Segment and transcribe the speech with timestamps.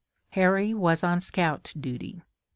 [0.31, 2.23] Harry was on scout duty.